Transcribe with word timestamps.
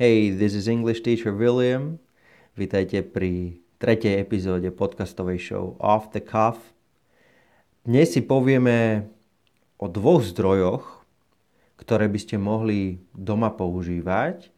Hey, 0.00 0.32
this 0.32 0.56
is 0.56 0.64
English 0.64 1.04
teacher 1.04 1.28
William. 1.28 2.00
Vítajte 2.56 3.04
pri 3.04 3.60
tretej 3.76 4.24
epizóde 4.24 4.72
podcastovej 4.72 5.36
show 5.36 5.76
Off 5.76 6.08
the 6.16 6.24
Cuff. 6.24 6.72
Dnes 7.84 8.08
si 8.08 8.24
povieme 8.24 9.04
o 9.76 9.92
dvoch 9.92 10.24
zdrojoch, 10.24 11.04
ktoré 11.76 12.08
by 12.08 12.16
ste 12.16 12.40
mohli 12.40 13.04
doma 13.12 13.52
používať 13.52 14.48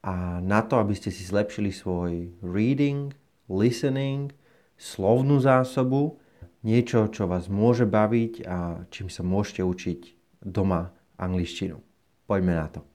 a 0.00 0.40
na 0.40 0.64
to, 0.64 0.80
aby 0.80 0.96
ste 0.96 1.12
si 1.12 1.20
zlepšili 1.20 1.68
svoj 1.68 2.32
reading, 2.40 3.12
listening, 3.52 4.32
slovnú 4.80 5.36
zásobu, 5.36 6.16
niečo, 6.64 7.12
čo 7.12 7.28
vás 7.28 7.52
môže 7.52 7.84
baviť 7.84 8.48
a 8.48 8.88
čím 8.88 9.12
sa 9.12 9.20
môžete 9.20 9.68
učiť 9.68 10.00
doma 10.40 10.96
angličtinu. 11.20 11.76
Poďme 12.24 12.56
na 12.56 12.72
to. 12.72 12.91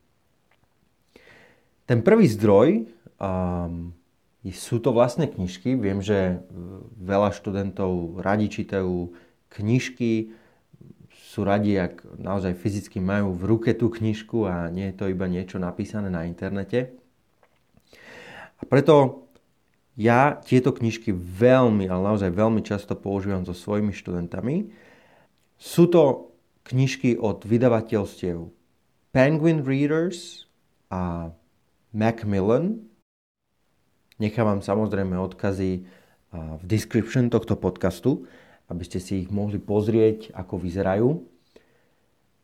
Ten 1.88 2.04
prvý 2.04 2.28
zdroj 2.28 2.84
um, 3.16 3.96
sú 4.44 4.84
to 4.84 4.92
vlastne 4.92 5.24
knižky. 5.24 5.80
Viem, 5.80 6.04
že 6.04 6.44
veľa 7.00 7.32
študentov 7.32 8.20
radi 8.20 8.52
čítajú 8.52 9.16
knižky, 9.56 10.36
sú 11.38 11.48
radi, 11.48 11.80
ak 11.80 12.04
naozaj 12.20 12.60
fyzicky 12.60 13.00
majú 13.00 13.36
v 13.36 13.44
ruke 13.46 13.72
tú 13.72 13.88
knižku 13.88 14.48
a 14.48 14.68
nie 14.68 14.92
je 14.92 14.96
to 15.00 15.06
iba 15.08 15.30
niečo 15.32 15.60
napísané 15.60 16.12
na 16.12 16.28
internete. 16.28 16.92
A 18.58 18.64
preto 18.66 19.28
ja 19.98 20.38
tieto 20.42 20.74
knižky 20.74 21.14
veľmi, 21.14 21.90
ale 21.90 22.02
naozaj 22.14 22.34
veľmi 22.34 22.62
často 22.62 22.98
používam 22.98 23.46
so 23.46 23.54
svojimi 23.54 23.94
študentami. 23.94 24.74
Sú 25.58 25.90
to 25.90 26.34
knižky 26.68 27.18
od 27.18 27.48
vydavateľstiev 27.48 28.50
Penguin 29.14 29.66
Readers 29.66 30.46
a 30.92 31.32
Macmillan. 31.98 32.86
Nechávam 34.22 34.62
samozrejme 34.62 35.18
odkazy 35.18 35.90
v 36.30 36.62
description 36.62 37.34
tohto 37.34 37.58
podcastu, 37.58 38.30
aby 38.70 38.86
ste 38.86 39.02
si 39.02 39.26
ich 39.26 39.34
mohli 39.34 39.58
pozrieť, 39.58 40.30
ako 40.38 40.62
vyzerajú. 40.62 41.26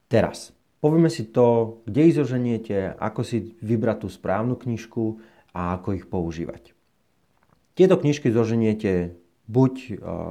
Teraz, 0.10 0.50
povieme 0.82 1.14
si 1.14 1.30
to, 1.30 1.78
kde 1.86 2.02
ich 2.10 2.18
zoženiete, 2.18 2.98
ako 2.98 3.22
si 3.22 3.54
vybrať 3.62 3.98
tú 4.02 4.10
správnu 4.10 4.58
knižku 4.58 5.22
a 5.54 5.78
ako 5.78 6.02
ich 6.02 6.10
používať. 6.10 6.74
Tieto 7.78 8.02
knižky 8.02 8.34
zoženiete 8.34 9.14
buď 9.46 9.74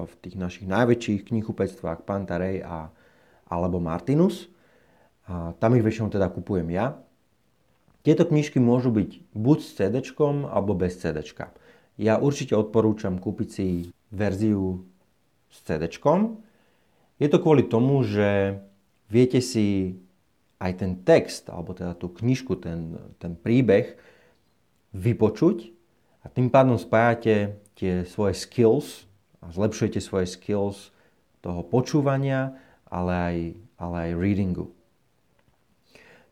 v 0.09 0.13
tých 0.19 0.35
našich 0.35 0.67
najväčších 0.67 1.31
knihupectvách 1.31 2.03
Pantarej 2.03 2.67
a, 2.67 2.91
alebo 3.47 3.79
Martinus. 3.79 4.51
A 5.31 5.55
tam 5.63 5.79
ich 5.79 5.87
väčšinou 5.87 6.11
teda 6.11 6.27
kupujem 6.27 6.67
ja. 6.75 6.99
Tieto 8.03 8.27
knižky 8.27 8.59
môžu 8.59 8.91
byť 8.91 9.11
buď 9.31 9.59
s 9.63 9.71
CD 9.79 9.97
alebo 10.51 10.75
bez 10.75 10.99
CD. 10.99 11.23
Ja 11.95 12.19
určite 12.19 12.59
odporúčam 12.59 13.23
kúpiť 13.23 13.49
si 13.49 13.67
verziu 14.11 14.83
s 15.47 15.59
CD. 15.63 15.87
Je 17.23 17.29
to 17.31 17.39
kvôli 17.39 17.63
tomu, 17.63 18.03
že 18.03 18.59
viete 19.07 19.39
si 19.39 19.95
aj 20.59 20.83
ten 20.83 20.93
text, 21.07 21.47
alebo 21.47 21.75
teda 21.75 21.95
tú 21.95 22.11
knižku, 22.11 22.59
ten, 22.59 22.99
ten 23.23 23.39
príbeh 23.39 23.95
vypočuť 24.91 25.71
a 26.23 26.31
tým 26.31 26.51
pádom 26.51 26.79
spájate 26.79 27.59
tie 27.79 28.03
svoje 28.07 28.35
skills 28.39 29.07
a 29.43 29.51
zlepšujete 29.51 29.99
svoje 29.99 30.27
skills 30.31 30.95
toho 31.43 31.67
počúvania, 31.67 32.55
ale 32.87 33.13
aj, 33.15 33.37
ale 33.79 33.97
aj 34.07 34.11
readingu. 34.19 34.71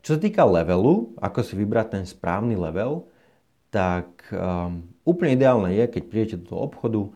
Čo 0.01 0.17
sa 0.17 0.19
týka 0.19 0.41
levelu, 0.45 1.13
ako 1.21 1.39
si 1.45 1.53
vybrať 1.53 1.87
ten 2.01 2.05
správny 2.09 2.57
level, 2.57 3.05
tak 3.69 4.27
um, 4.33 4.83
úplne 5.05 5.37
ideálne 5.37 5.71
je, 5.77 5.85
keď 5.87 6.03
prídete 6.09 6.37
do 6.41 6.57
obchodu, 6.57 7.07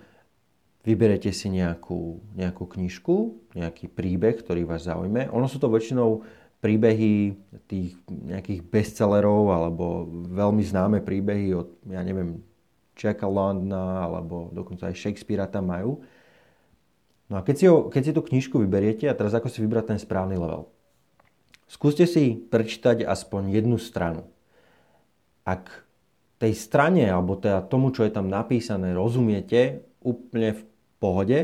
vyberete 0.86 1.34
si 1.34 1.50
nejakú, 1.50 2.22
nejakú 2.38 2.64
knižku, 2.70 3.16
nejaký 3.58 3.90
príbeh, 3.90 4.38
ktorý 4.38 4.70
vás 4.70 4.86
zaujme. 4.86 5.28
Ono 5.34 5.50
sú 5.50 5.58
to 5.58 5.68
väčšinou 5.68 6.22
príbehy 6.62 7.36
tých 7.66 7.98
nejakých 8.10 8.62
bestsellerov 8.66 9.54
alebo 9.54 10.06
veľmi 10.30 10.62
známe 10.62 10.98
príbehy 11.02 11.58
od, 11.58 11.70
ja 11.90 12.02
neviem, 12.06 12.42
Jacka 12.96 13.28
Londona 13.28 14.08
alebo 14.08 14.50
dokonca 14.56 14.88
aj 14.88 14.96
Shakespearea 14.96 15.50
tam 15.50 15.74
majú. 15.74 16.02
No 17.28 17.38
a 17.38 17.46
keď 17.46 17.56
si, 17.58 17.66
ho, 17.66 17.90
keď 17.90 18.02
si 18.06 18.12
tú 18.14 18.22
knižku 18.22 18.62
vyberiete 18.62 19.10
a 19.10 19.18
teraz 19.18 19.34
ako 19.34 19.50
si 19.50 19.60
vybrať 19.66 19.94
ten 19.94 20.00
správny 20.00 20.38
level. 20.38 20.70
Skúste 21.66 22.06
si 22.06 22.38
prečítať 22.38 23.02
aspoň 23.02 23.50
jednu 23.58 23.82
stranu. 23.82 24.30
Ak 25.46 25.86
tej 26.38 26.54
strane, 26.54 27.10
alebo 27.10 27.40
teda 27.40 27.66
tomu, 27.66 27.90
čo 27.90 28.06
je 28.06 28.14
tam 28.14 28.30
napísané, 28.30 28.94
rozumiete 28.94 29.82
úplne 30.06 30.54
v 30.54 30.62
pohode, 31.02 31.40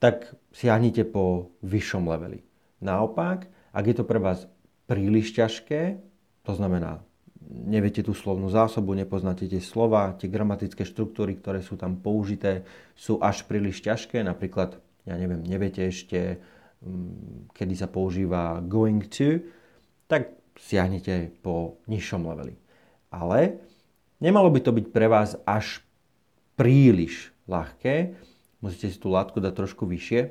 tak 0.00 0.32
siahnite 0.54 1.04
po 1.08 1.52
vyššom 1.64 2.04
leveli. 2.08 2.40
Naopak, 2.84 3.48
ak 3.72 3.84
je 3.84 3.94
to 3.96 4.04
pre 4.04 4.20
vás 4.20 4.48
príliš 4.84 5.32
ťažké, 5.32 5.98
to 6.44 6.52
znamená, 6.52 7.00
neviete 7.48 8.04
tú 8.04 8.12
slovnú 8.12 8.48
zásobu, 8.52 8.92
nepoznáte 8.92 9.48
tie 9.48 9.60
slova, 9.60 10.16
tie 10.16 10.28
gramatické 10.28 10.84
štruktúry, 10.84 11.40
ktoré 11.40 11.64
sú 11.64 11.76
tam 11.80 11.96
použité, 11.96 12.64
sú 12.96 13.20
až 13.20 13.44
príliš 13.48 13.80
ťažké, 13.84 14.20
napríklad, 14.24 14.76
ja 15.08 15.16
neviem, 15.16 15.44
neviete 15.44 15.84
ešte 15.88 16.40
kedy 17.52 17.74
sa 17.74 17.88
používa 17.88 18.60
going 18.64 19.04
to, 19.08 19.40
tak 20.06 20.36
siahnete 20.60 21.34
po 21.40 21.80
nižšom 21.90 22.22
leveli. 22.28 22.54
Ale 23.10 23.58
nemalo 24.20 24.50
by 24.52 24.60
to 24.60 24.70
byť 24.70 24.86
pre 24.90 25.06
vás 25.08 25.38
až 25.48 25.82
príliš 26.54 27.34
ľahké, 27.50 28.14
musíte 28.62 28.88
si 28.88 28.98
tú 28.98 29.10
látku 29.10 29.42
dať 29.42 29.52
trošku 29.52 29.84
vyššie, 29.88 30.30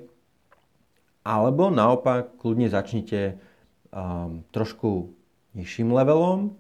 alebo 1.24 1.72
naopak 1.72 2.36
kľudne 2.40 2.68
začnite 2.68 3.40
um, 3.92 4.44
trošku 4.52 5.16
nižším 5.56 5.92
levelom, 5.92 6.58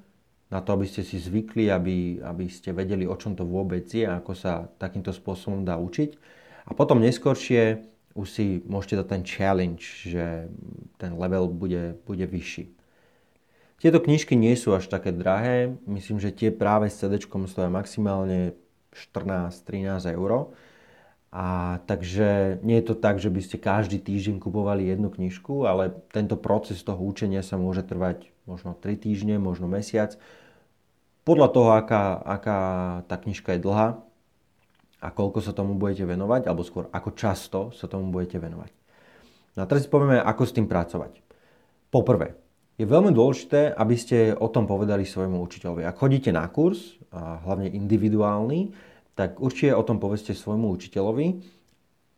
na 0.54 0.62
to, 0.62 0.78
aby 0.78 0.86
ste 0.86 1.02
si 1.02 1.18
zvykli, 1.18 1.74
aby, 1.74 2.22
aby 2.22 2.46
ste 2.46 2.78
vedeli, 2.78 3.10
o 3.10 3.18
čom 3.18 3.34
to 3.34 3.42
vôbec 3.42 3.90
je 3.90 4.06
a 4.06 4.22
ako 4.22 4.38
sa 4.38 4.70
takýmto 4.78 5.10
spôsobom 5.10 5.66
dá 5.66 5.82
učiť. 5.82 6.14
A 6.70 6.78
potom 6.78 7.02
neskôršie 7.02 7.82
už 8.14 8.28
si 8.30 8.46
môžete 8.70 9.02
dať 9.02 9.08
ten 9.10 9.24
challenge, 9.26 9.84
že 10.06 10.48
ten 11.02 11.18
level 11.18 11.50
bude, 11.50 11.98
bude 12.06 12.26
vyšší. 12.30 12.70
Tieto 13.82 14.00
knižky 14.00 14.38
nie 14.40 14.56
sú 14.56 14.72
až 14.72 14.88
také 14.88 15.12
drahé, 15.12 15.76
myslím, 15.90 16.22
že 16.22 16.32
tie 16.32 16.54
práve 16.54 16.88
s 16.88 17.04
CD 17.04 17.20
stojí 17.20 17.68
maximálne 17.68 18.56
14-13 18.96 20.16
eur. 20.16 20.56
A 21.34 21.82
takže 21.90 22.62
nie 22.62 22.78
je 22.78 22.94
to 22.94 22.96
tak, 22.96 23.18
že 23.18 23.34
by 23.34 23.42
ste 23.42 23.58
každý 23.58 23.98
týždeň 23.98 24.38
kupovali 24.38 24.86
jednu 24.86 25.10
knižku, 25.10 25.66
ale 25.66 25.90
tento 26.14 26.38
proces 26.38 26.86
toho 26.86 27.02
učenia 27.02 27.42
sa 27.42 27.58
môže 27.58 27.82
trvať 27.82 28.30
možno 28.46 28.78
3 28.78 28.94
týždne, 29.02 29.42
možno 29.42 29.66
mesiac. 29.66 30.14
Podľa 31.26 31.48
toho, 31.50 31.70
aká, 31.74 32.22
aká 32.22 32.60
tá 33.10 33.18
knižka 33.18 33.58
je 33.58 33.66
dlhá, 33.66 34.06
a 35.04 35.12
koľko 35.12 35.44
sa 35.44 35.52
tomu 35.52 35.76
budete 35.76 36.08
venovať, 36.08 36.48
alebo 36.48 36.64
skôr 36.64 36.88
ako 36.88 37.10
často 37.12 37.60
sa 37.76 37.92
tomu 37.92 38.08
budete 38.08 38.40
venovať. 38.40 38.72
No 39.60 39.60
a 39.62 39.68
teraz 39.68 39.84
si 39.86 39.92
povieme, 39.92 40.24
ako 40.24 40.44
s 40.48 40.56
tým 40.56 40.66
pracovať. 40.72 41.20
Poprvé, 41.92 42.40
je 42.74 42.90
veľmi 42.90 43.14
dôležité, 43.14 43.76
aby 43.76 43.94
ste 43.94 44.34
o 44.34 44.50
tom 44.50 44.66
povedali 44.66 45.06
svojmu 45.06 45.38
učiteľovi. 45.46 45.86
Ak 45.86 46.02
chodíte 46.02 46.34
na 46.34 46.48
kurz, 46.50 46.98
a 47.14 47.38
hlavne 47.46 47.70
individuálny, 47.70 48.74
tak 49.14 49.38
určite 49.38 49.78
o 49.78 49.86
tom 49.86 50.02
povedzte 50.02 50.34
svojmu 50.34 50.74
učiteľovi. 50.74 51.28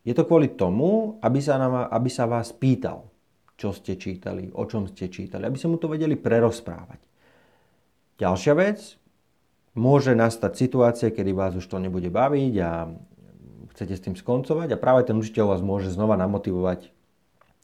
Je 0.08 0.14
to 0.16 0.24
kvôli 0.24 0.56
tomu, 0.56 1.20
aby 1.20 1.44
sa, 1.44 1.60
nám, 1.60 1.92
aby 1.92 2.08
sa 2.08 2.24
vás 2.24 2.56
pýtal, 2.56 3.04
čo 3.60 3.76
ste 3.76 4.00
čítali, 4.00 4.48
o 4.48 4.64
čom 4.64 4.88
ste 4.88 5.12
čítali, 5.12 5.44
aby 5.44 5.60
sa 5.60 5.68
mu 5.68 5.76
to 5.76 5.92
vedeli 5.92 6.16
prerozprávať. 6.16 7.04
Ďalšia 8.16 8.54
vec, 8.56 8.96
môže 9.76 10.16
nastať 10.16 10.56
situácia, 10.56 11.12
kedy 11.12 11.36
vás 11.36 11.52
už 11.52 11.68
to 11.68 11.76
nebude 11.76 12.08
baviť 12.08 12.54
a 12.64 12.90
chcete 13.76 13.94
s 13.94 14.04
tým 14.08 14.16
skoncovať 14.16 14.72
a 14.72 14.80
práve 14.80 15.04
ten 15.04 15.20
učiteľ 15.20 15.52
vás 15.52 15.60
môže 15.60 15.92
znova 15.92 16.16
namotivovať, 16.16 16.88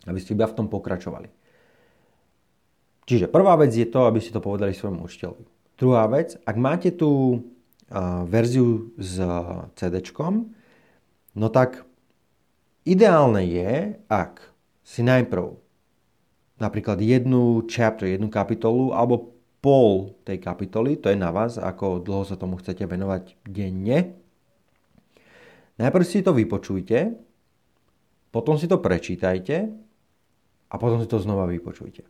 aby 0.04 0.18
ste 0.20 0.36
iba 0.36 0.44
v 0.44 0.56
tom 0.60 0.68
pokračovali. 0.68 1.32
Čiže 3.08 3.32
prvá 3.32 3.56
vec 3.56 3.72
je 3.72 3.88
to, 3.88 4.06
aby 4.06 4.20
ste 4.20 4.36
to 4.36 4.44
povedali 4.44 4.76
svojmu 4.76 5.08
učiteľovi. 5.08 5.44
Druhá 5.80 6.06
vec, 6.06 6.36
ak 6.44 6.56
máte 6.60 6.92
tú 6.92 7.42
verziu 8.28 8.92
s 9.00 9.18
CD, 9.74 9.96
no 11.34 11.48
tak 11.48 11.82
ideálne 12.84 13.42
je, 13.42 13.98
ak 14.06 14.52
si 14.84 15.00
najprv 15.00 15.58
napríklad 16.60 17.02
jednu 17.02 17.66
chapter, 17.66 18.06
jednu 18.06 18.30
kapitolu 18.30 18.94
alebo 18.94 19.34
pol 19.62 20.18
tej 20.26 20.42
kapitoly, 20.42 20.98
to 20.98 21.06
je 21.06 21.14
na 21.14 21.30
vás, 21.30 21.54
ako 21.54 22.02
dlho 22.02 22.26
sa 22.26 22.34
tomu 22.34 22.58
chcete 22.58 22.82
venovať 22.82 23.38
denne. 23.46 24.18
Najprv 25.78 26.04
si 26.04 26.20
to 26.20 26.34
vypočujte, 26.34 27.14
potom 28.34 28.58
si 28.58 28.66
to 28.66 28.82
prečítajte 28.82 29.70
a 30.66 30.74
potom 30.74 30.98
si 30.98 31.06
to 31.06 31.22
znova 31.22 31.46
vypočujte. 31.46 32.02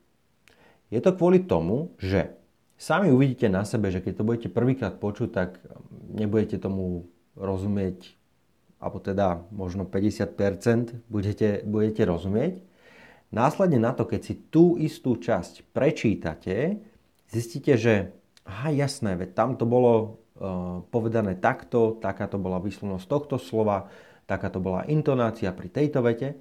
Je 0.88 1.00
to 1.04 1.12
kvôli 1.12 1.44
tomu, 1.44 1.92
že 2.00 2.32
sami 2.80 3.12
uvidíte 3.12 3.52
na 3.52 3.68
sebe, 3.68 3.92
že 3.92 4.00
keď 4.00 4.12
to 4.16 4.26
budete 4.26 4.48
prvýkrát 4.48 4.96
počuť, 4.96 5.28
tak 5.28 5.60
nebudete 6.08 6.56
tomu 6.56 7.04
rozumieť, 7.36 8.16
alebo 8.80 8.96
teda 8.96 9.44
možno 9.52 9.84
50% 9.84 11.04
budete, 11.12 11.68
budete 11.68 12.02
rozumieť. 12.08 12.64
Následne 13.32 13.80
na 13.80 13.96
to, 13.96 14.04
keď 14.04 14.20
si 14.20 14.34
tú 14.52 14.76
istú 14.76 15.16
časť 15.16 15.72
prečítate, 15.72 16.84
zistíte, 17.32 17.80
že 17.80 18.12
aha, 18.44 18.70
jasné, 18.76 19.16
veď 19.16 19.32
tam 19.32 19.50
to 19.56 19.64
bolo 19.64 19.92
uh, 20.36 20.84
povedané 20.92 21.34
takto, 21.40 21.96
taká 21.96 22.28
to 22.28 22.36
bola 22.36 22.60
výslovnosť 22.60 23.06
tohto 23.08 23.36
slova, 23.40 23.88
taká 24.28 24.52
to 24.52 24.60
bola 24.60 24.84
intonácia 24.86 25.48
pri 25.56 25.72
tejto 25.72 26.04
vete. 26.04 26.36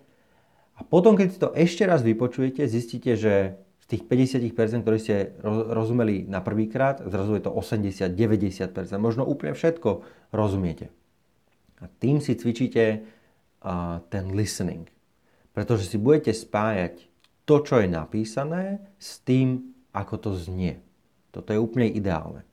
A 0.75 0.83
potom, 0.83 1.15
keď 1.15 1.27
si 1.31 1.39
to 1.39 1.49
ešte 1.55 1.87
raz 1.87 2.03
vypočujete, 2.03 2.67
zistíte, 2.67 3.15
že 3.15 3.55
tých 3.91 4.07
50%, 4.07 4.87
ktorí 4.87 4.97
ste 5.03 5.35
rozumeli 5.43 6.23
na 6.23 6.39
prvýkrát, 6.39 7.03
zrazu 7.03 7.35
je 7.35 7.43
to 7.43 7.51
80, 7.51 8.07
90%, 8.15 8.71
možno 8.95 9.27
úplne 9.27 9.51
všetko 9.51 10.07
rozumiete. 10.31 10.87
A 11.83 11.91
tým 11.99 12.23
si 12.23 12.39
cvičíte 12.39 13.03
uh, 13.03 13.99
ten 14.07 14.31
listening. 14.31 14.87
Pretože 15.51 15.91
si 15.91 15.99
budete 15.99 16.31
spájať 16.31 17.03
to, 17.43 17.59
čo 17.67 17.83
je 17.83 17.91
napísané, 17.91 18.79
s 18.95 19.19
tým, 19.27 19.75
ako 19.91 20.15
to 20.17 20.29
znie. 20.35 20.79
Toto 21.31 21.55
je 21.55 21.59
úplne 21.59 21.87
ideálne. 21.87 22.43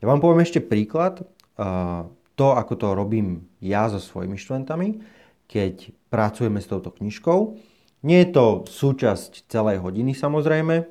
Ja 0.00 0.12
vám 0.12 0.20
poviem 0.20 0.44
ešte 0.44 0.60
príklad, 0.60 1.24
uh, 1.56 2.08
to, 2.36 2.52
ako 2.52 2.74
to 2.76 2.88
robím 2.92 3.48
ja 3.64 3.88
so 3.88 3.96
svojimi 3.96 4.36
študentami, 4.36 5.00
keď 5.48 5.88
pracujeme 6.12 6.60
s 6.60 6.68
touto 6.68 6.92
knižkou. 6.92 7.56
Nie 8.04 8.28
je 8.28 8.30
to 8.36 8.46
súčasť 8.68 9.48
celej 9.48 9.80
hodiny 9.80 10.12
samozrejme. 10.12 10.84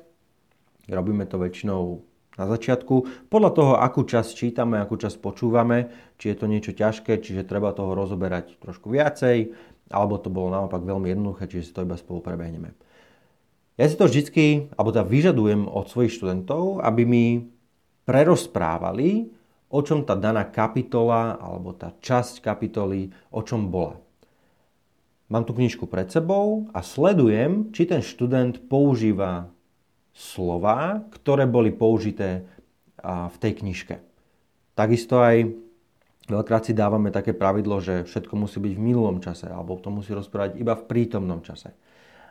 Robíme 0.90 1.24
to 1.30 1.38
väčšinou 1.38 2.02
na 2.36 2.44
začiatku. 2.44 3.26
Podľa 3.32 3.50
toho, 3.54 3.72
akú 3.80 4.04
časť 4.04 4.30
čítame, 4.36 4.76
akú 4.76 5.00
časť 5.00 5.16
počúvame, 5.22 5.88
či 6.20 6.34
je 6.34 6.36
to 6.36 6.46
niečo 6.50 6.76
ťažké, 6.76 7.22
čiže 7.22 7.48
treba 7.48 7.72
toho 7.72 7.96
rozoberať 7.96 8.60
trošku 8.60 8.92
viacej, 8.92 9.56
alebo 9.88 10.20
to 10.20 10.28
bolo 10.28 10.52
naopak 10.52 10.84
veľmi 10.84 11.14
jednoduché, 11.14 11.48
čiže 11.48 11.72
si 11.72 11.72
to 11.72 11.86
iba 11.86 11.96
spolu 11.96 12.20
prebehneme. 12.20 12.76
Ja 13.76 13.84
si 13.84 13.96
to 14.00 14.08
vždycky, 14.08 14.72
alebo 14.72 14.88
teda 14.88 15.04
vyžadujem 15.04 15.68
od 15.68 15.84
svojich 15.92 16.16
študentov, 16.16 16.80
aby 16.80 17.04
mi 17.04 17.24
prerozprávali, 18.08 19.28
o 19.68 19.84
čom 19.84 20.06
tá 20.06 20.16
daná 20.16 20.48
kapitola 20.48 21.36
alebo 21.36 21.76
tá 21.76 21.92
časť 21.92 22.40
kapitoly, 22.40 23.12
o 23.34 23.44
čom 23.44 23.68
bola. 23.68 24.00
Mám 25.26 25.44
tú 25.44 25.58
knižku 25.58 25.90
pred 25.90 26.06
sebou 26.06 26.70
a 26.70 26.80
sledujem, 26.80 27.74
či 27.74 27.84
ten 27.84 28.00
študent 28.00 28.70
používa 28.70 29.50
slova, 30.14 31.02
ktoré 31.12 31.44
boli 31.44 31.74
použité 31.74 32.46
v 33.04 33.36
tej 33.42 33.60
knižke. 33.60 34.00
Takisto 34.72 35.20
aj 35.20 35.50
veľakrát 36.30 36.70
si 36.70 36.72
dávame 36.72 37.10
také 37.10 37.34
pravidlo, 37.34 37.82
že 37.82 38.06
všetko 38.06 38.38
musí 38.38 38.62
byť 38.62 38.72
v 38.72 38.84
minulom 38.86 39.18
čase, 39.18 39.50
alebo 39.50 39.76
to 39.76 39.90
musí 39.90 40.14
rozprávať 40.14 40.62
iba 40.62 40.78
v 40.78 40.86
prítomnom 40.86 41.42
čase. 41.42 41.74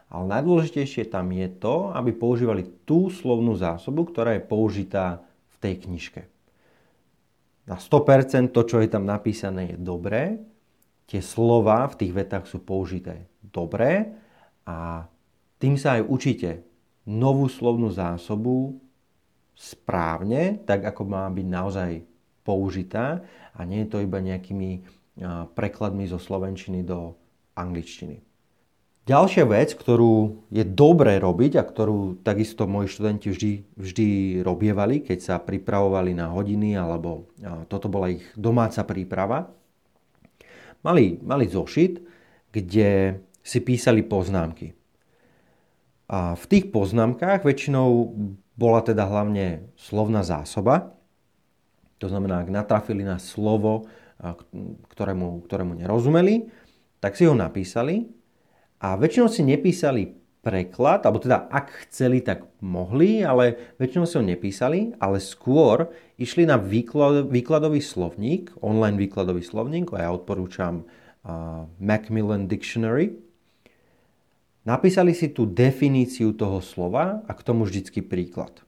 Ale 0.10 0.24
najdôležitejšie 0.30 1.10
tam 1.10 1.34
je 1.34 1.50
to, 1.50 1.92
aby 1.92 2.14
používali 2.14 2.86
tú 2.86 3.10
slovnú 3.10 3.58
zásobu, 3.58 4.06
ktorá 4.06 4.38
je 4.38 4.44
použitá 4.46 5.26
v 5.54 5.56
tej 5.60 5.74
knižke. 5.90 6.22
Na 7.66 7.82
100% 7.82 8.54
to, 8.54 8.62
čo 8.62 8.78
je 8.78 8.90
tam 8.90 9.10
napísané, 9.10 9.74
je 9.74 9.78
dobré, 9.82 10.38
tie 11.10 11.22
slova 11.22 11.90
v 11.90 11.98
tých 11.98 12.14
vetách 12.14 12.46
sú 12.46 12.62
použité 12.62 13.26
dobre 13.42 14.14
a 14.70 15.10
tým 15.58 15.74
sa 15.74 15.98
aj 15.98 16.06
učíte 16.06 16.52
novú 17.10 17.50
slovnú 17.50 17.90
zásobu 17.90 18.78
správne, 19.58 20.62
tak 20.62 20.86
ako 20.86 21.02
má 21.10 21.26
byť 21.32 21.48
naozaj 21.48 21.92
použitá 22.46 23.26
a 23.58 23.66
nie 23.66 23.86
je 23.86 23.90
to 23.90 23.98
iba 24.04 24.22
nejakými 24.22 24.86
prekladmi 25.58 26.06
zo 26.06 26.20
slovenčiny 26.22 26.84
do 26.86 27.16
angličtiny. 27.56 28.20
Ďalšia 29.06 29.46
vec, 29.46 29.78
ktorú 29.78 30.50
je 30.50 30.66
dobré 30.66 31.22
robiť 31.22 31.62
a 31.62 31.64
ktorú 31.64 32.26
takisto 32.26 32.66
moji 32.66 32.90
študenti 32.90 33.30
vždy, 33.30 33.52
vždy 33.78 34.08
robievali, 34.42 35.06
keď 35.06 35.20
sa 35.22 35.36
pripravovali 35.38 36.18
na 36.18 36.34
hodiny 36.34 36.74
alebo 36.74 37.30
toto 37.70 37.86
bola 37.86 38.10
ich 38.10 38.26
domáca 38.34 38.82
príprava, 38.82 39.54
mali, 40.82 41.22
mali 41.22 41.46
zošit, 41.46 42.02
kde 42.50 43.22
si 43.46 43.60
písali 43.62 44.02
poznámky. 44.02 44.74
A 46.10 46.34
v 46.34 46.46
tých 46.50 46.74
poznámkach 46.74 47.46
väčšinou 47.46 48.10
bola 48.58 48.82
teda 48.82 49.06
hlavne 49.06 49.70
slovná 49.78 50.26
zásoba. 50.26 50.98
To 52.02 52.10
znamená, 52.10 52.42
ak 52.42 52.50
natrafili 52.50 53.06
na 53.06 53.22
slovo, 53.22 53.86
ktorému, 54.90 55.46
ktorému 55.46 55.78
nerozumeli, 55.78 56.50
tak 56.98 57.14
si 57.14 57.30
ho 57.30 57.38
napísali 57.38 58.10
a 58.86 58.94
väčšinou 58.94 59.34
si 59.34 59.42
nepísali 59.42 60.14
preklad, 60.46 61.02
alebo 61.10 61.18
teda 61.18 61.50
ak 61.50 61.90
chceli, 61.90 62.22
tak 62.22 62.46
mohli, 62.62 63.26
ale 63.26 63.74
väčšinou 63.82 64.06
si 64.06 64.22
ho 64.22 64.22
nepísali, 64.22 64.94
ale 65.02 65.18
skôr 65.18 65.90
išli 66.22 66.46
na 66.46 66.62
výklad, 66.62 67.26
výkladový 67.34 67.82
slovník, 67.82 68.54
online 68.62 69.02
výkladový 69.02 69.42
slovník, 69.42 69.90
a 69.98 70.06
ja 70.06 70.14
odporúčam 70.14 70.86
uh, 70.86 71.66
Macmillan 71.82 72.46
Dictionary. 72.46 73.18
Napísali 74.70 75.18
si 75.18 75.34
tú 75.34 75.50
definíciu 75.50 76.38
toho 76.38 76.62
slova 76.62 77.26
a 77.26 77.32
k 77.34 77.42
tomu 77.42 77.66
vždycky 77.66 78.06
príklad. 78.06 78.62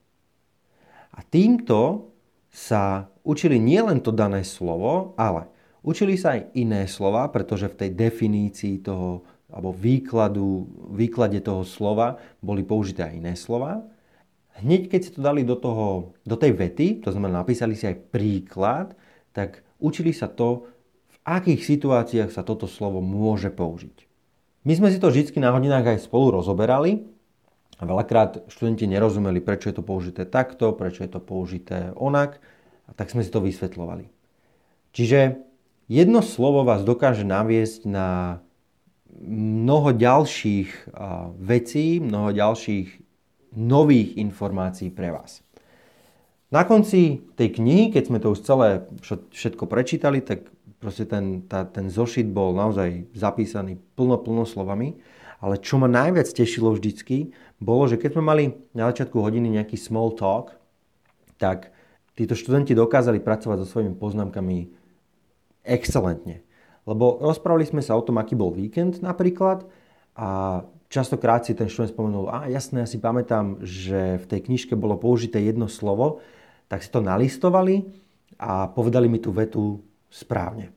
A 1.13 1.21
týmto 1.21 2.09
sa 2.49 3.13
učili 3.21 3.61
nielen 3.61 4.01
to 4.01 4.09
dané 4.09 4.41
slovo, 4.41 5.13
ale 5.13 5.45
učili 5.85 6.17
sa 6.17 6.41
aj 6.41 6.57
iné 6.57 6.89
slova, 6.89 7.29
pretože 7.29 7.69
v 7.69 7.85
tej 7.85 7.89
definícii 7.93 8.81
toho 8.81 9.36
alebo 9.47 9.71
výkladu, 9.71 10.67
výklade 10.91 11.39
toho 11.39 11.63
slova 11.63 12.19
boli 12.44 12.67
použité 12.67 13.07
aj 13.07 13.13
iné 13.15 13.33
slova. 13.39 13.88
Hneď 14.59 14.91
keď 14.91 14.99
si 15.01 15.11
to 15.13 15.21
dali 15.23 15.45
do, 15.47 15.55
toho, 15.55 16.17
do 16.27 16.35
tej 16.35 16.57
vety, 16.57 17.05
to 17.05 17.13
znamená 17.13 17.45
napísali 17.45 17.77
si 17.77 17.88
aj 17.88 18.11
príklad, 18.11 18.97
tak 19.31 19.61
učili 19.77 20.11
sa 20.11 20.27
to, 20.27 20.67
v 21.13 21.17
akých 21.23 21.61
situáciách 21.63 22.31
sa 22.33 22.41
toto 22.41 22.65
slovo 22.65 22.99
môže 22.99 23.53
použiť. 23.53 24.07
My 24.67 24.73
sme 24.75 24.91
si 24.91 24.99
to 24.99 25.07
vždy 25.07 25.31
na 25.39 25.55
hodinách 25.55 25.95
aj 25.95 26.09
spolu 26.09 26.35
rozoberali 26.35 27.07
a 27.77 27.85
veľakrát 27.85 28.49
študenti 28.51 28.89
nerozumeli, 28.89 29.39
prečo 29.39 29.69
je 29.71 29.79
to 29.79 29.85
použité 29.85 30.25
takto, 30.27 30.73
prečo 30.73 31.05
je 31.05 31.11
to 31.13 31.21
použité 31.21 31.94
onak, 31.95 32.41
a 32.88 32.91
tak 32.95 33.13
sme 33.13 33.21
si 33.21 33.29
to 33.29 33.44
vysvetľovali. 33.44 34.09
Čiže 34.92 35.37
jedno 35.92 36.25
slovo 36.25 36.66
vás 36.66 36.81
dokáže 36.81 37.27
naviesť 37.27 37.85
na 37.85 38.42
mnoho 39.21 39.92
ďalších 39.95 40.94
vecí, 41.42 41.99
mnoho 42.04 42.31
ďalších 42.35 42.87
nových 43.57 44.18
informácií 44.21 44.94
pre 44.94 45.09
vás. 45.09 45.42
Na 46.47 46.64
konci 46.64 47.28
tej 47.35 47.59
knihy, 47.59 47.92
keď 47.92 48.04
sme 48.07 48.19
to 48.23 48.31
už 48.31 48.40
celé 48.47 48.87
všetko 49.35 49.68
prečítali, 49.68 50.23
tak 50.23 50.47
proste 50.80 51.04
ten, 51.04 51.44
tá, 51.44 51.68
ten 51.68 51.92
zošit 51.92 52.30
bol 52.31 52.56
naozaj 52.56 53.11
zapísaný 53.11 53.76
plno, 53.99 54.16
plno 54.21 54.47
slovami. 54.47 54.95
Ale 55.37 55.61
čo 55.61 55.78
ma 55.78 55.85
najviac 55.85 56.26
tešilo 56.33 56.73
vždycky, 56.73 57.30
bolo, 57.61 57.85
že 57.85 58.02
keď 58.02 58.18
sme 58.18 58.23
mali 58.26 58.44
na 58.73 58.90
začiatku 58.90 59.21
hodiny 59.21 59.54
nejaký 59.59 59.78
small 59.78 60.18
talk, 60.18 60.57
tak 61.37 61.69
títo 62.18 62.33
študenti 62.33 62.73
dokázali 62.73 63.21
pracovať 63.21 63.61
so 63.61 63.68
svojimi 63.69 63.94
poznámkami 64.02 64.73
excelentne. 65.61 66.46
Lebo 66.87 67.19
rozprávali 67.19 67.67
sme 67.67 67.83
sa 67.83 67.99
o 67.99 68.01
tom, 68.01 68.15
aký 68.15 68.39
bol 68.39 68.56
víkend 68.56 69.03
napríklad 69.03 69.67
a 70.15 70.63
častokrát 70.87 71.44
si 71.44 71.51
ten 71.51 71.67
študent 71.67 71.91
spomenul, 71.91 72.31
a 72.31 72.47
jasné, 72.47 72.81
ja 72.81 72.89
si 72.89 72.97
pamätám, 72.97 73.59
že 73.61 74.23
v 74.23 74.25
tej 74.25 74.47
knižke 74.47 74.73
bolo 74.79 74.95
použité 74.95 75.44
jedno 75.44 75.67
slovo, 75.67 76.23
tak 76.71 76.79
si 76.79 76.89
to 76.89 77.03
nalistovali 77.03 77.83
a 78.39 78.71
povedali 78.71 79.11
mi 79.11 79.19
tú 79.19 79.35
vetu 79.35 79.83
správne. 80.07 80.71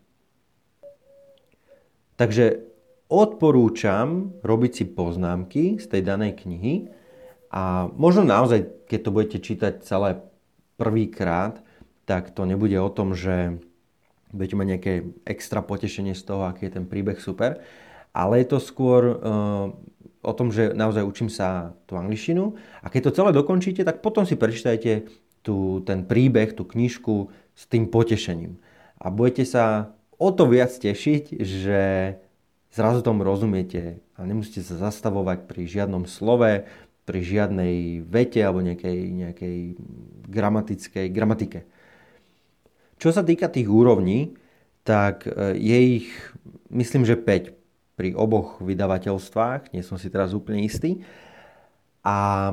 Takže 2.18 2.68
odporúčam 3.06 4.34
robiť 4.44 4.72
si 4.74 4.84
poznámky 4.90 5.80
z 5.80 5.86
tej 5.88 6.02
danej 6.04 6.42
knihy 6.42 6.92
a 7.48 7.88
možno 7.96 8.26
naozaj, 8.26 8.86
keď 8.86 8.98
to 9.00 9.14
budete 9.14 9.38
čítať 9.40 9.72
celé 9.86 10.20
prvýkrát, 10.76 11.62
tak 12.04 12.34
to 12.34 12.44
nebude 12.44 12.76
o 12.76 12.90
tom, 12.90 13.14
že 13.14 13.62
budete 14.30 14.56
mať 14.58 14.66
nejaké 14.66 14.92
extra 15.26 15.60
potešenie 15.62 16.14
z 16.14 16.22
toho, 16.22 16.46
aký 16.46 16.70
je 16.70 16.76
ten 16.78 16.86
príbeh 16.86 17.18
super. 17.18 17.62
Ale 18.10 18.42
je 18.42 18.46
to 18.50 18.58
skôr 18.58 19.02
uh, 19.06 19.70
o 20.20 20.32
tom, 20.34 20.50
že 20.50 20.74
naozaj 20.74 21.06
učím 21.06 21.30
sa 21.30 21.78
tú 21.86 21.94
angličtinu 21.94 22.58
a 22.82 22.90
keď 22.90 23.10
to 23.10 23.16
celé 23.22 23.30
dokončíte, 23.30 23.86
tak 23.86 24.02
potom 24.02 24.26
si 24.26 24.34
prečítajte 24.34 25.06
tú, 25.40 25.80
ten 25.86 26.04
príbeh, 26.04 26.52
tú 26.52 26.68
knižku 26.68 27.32
s 27.54 27.64
tým 27.70 27.88
potešením. 27.88 28.60
A 29.00 29.08
budete 29.08 29.48
sa 29.48 29.96
o 30.20 30.28
to 30.28 30.44
viac 30.44 30.68
tešiť, 30.74 31.40
že 31.40 31.80
zrazu 32.74 33.00
tomu 33.00 33.24
rozumiete 33.24 34.04
a 34.20 34.28
nemusíte 34.28 34.60
sa 34.60 34.90
zastavovať 34.90 35.48
pri 35.48 35.64
žiadnom 35.64 36.04
slove, 36.04 36.68
pri 37.08 37.20
žiadnej 37.24 38.04
vete 38.04 38.38
alebo 38.44 38.60
nejakej, 38.60 38.98
nejakej 39.10 39.56
gramatickej 40.28 41.06
gramatike. 41.10 41.60
Čo 43.00 43.16
sa 43.16 43.24
týka 43.24 43.48
tých 43.48 43.64
úrovní, 43.64 44.36
tak 44.84 45.24
e, 45.24 45.56
je 45.56 45.78
ich, 46.04 46.08
myslím, 46.68 47.08
že 47.08 47.16
5 47.16 47.56
pri 47.96 48.12
oboch 48.12 48.60
vydavateľstvách, 48.60 49.72
nie 49.72 49.80
som 49.80 49.96
si 49.96 50.12
teraz 50.12 50.36
úplne 50.36 50.60
istý. 50.60 51.00
A 52.04 52.52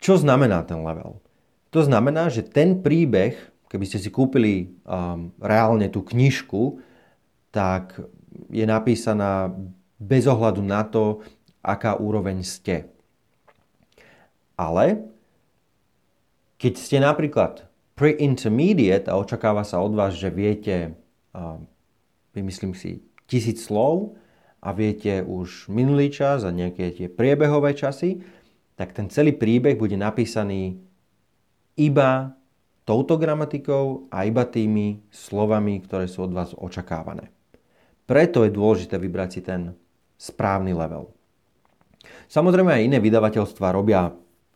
čo 0.00 0.16
znamená 0.16 0.64
ten 0.64 0.80
level? 0.80 1.20
To 1.72 1.80
znamená, 1.84 2.32
že 2.32 2.44
ten 2.44 2.80
príbeh, 2.80 3.36
keby 3.68 3.84
ste 3.84 4.00
si 4.00 4.08
kúpili 4.08 4.72
um, 4.82 5.30
reálne 5.38 5.92
tú 5.92 6.00
knižku, 6.00 6.80
tak 7.52 8.00
je 8.48 8.64
napísaná 8.64 9.52
bez 10.00 10.24
ohľadu 10.24 10.64
na 10.64 10.82
to, 10.82 11.20
aká 11.60 12.00
úroveň 12.00 12.40
ste. 12.40 12.88
Ale 14.56 15.04
keď 16.56 16.72
ste 16.80 16.96
napríklad 16.98 17.69
pre-intermediate 18.00 19.12
a 19.12 19.20
očakáva 19.20 19.60
sa 19.60 19.84
od 19.84 19.92
vás, 19.92 20.16
že 20.16 20.32
viete, 20.32 20.96
vymyslím 22.32 22.72
si, 22.72 23.04
tisíc 23.28 23.60
slov 23.60 24.16
a 24.64 24.72
viete 24.72 25.20
už 25.20 25.68
minulý 25.68 26.08
čas 26.08 26.48
a 26.48 26.50
nejaké 26.50 26.96
tie 26.96 27.12
priebehové 27.12 27.76
časy, 27.76 28.24
tak 28.80 28.96
ten 28.96 29.12
celý 29.12 29.36
príbeh 29.36 29.76
bude 29.76 30.00
napísaný 30.00 30.80
iba 31.76 32.32
touto 32.88 33.20
gramatikou 33.20 34.08
a 34.08 34.24
iba 34.24 34.48
tými 34.48 35.04
slovami, 35.12 35.84
ktoré 35.84 36.08
sú 36.08 36.24
od 36.24 36.32
vás 36.32 36.56
očakávané. 36.56 37.28
Preto 38.08 38.48
je 38.48 38.50
dôležité 38.56 38.96
vybrať 38.96 39.28
si 39.28 39.40
ten 39.44 39.76
správny 40.16 40.72
level. 40.72 41.12
Samozrejme 42.32 42.72
aj 42.72 42.82
iné 42.88 42.98
vydavateľstva 42.98 43.76
robia 43.76 44.08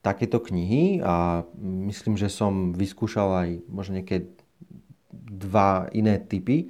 takéto 0.05 0.37
knihy 0.37 1.01
a 1.01 1.49
myslím, 1.65 2.21
že 2.21 2.29
som 2.29 2.77
vyskúšal 2.77 3.29
aj 3.41 3.49
možno 3.73 3.97
nejaké 3.97 4.29
dva 5.11 5.89
iné 5.97 6.21
typy, 6.21 6.69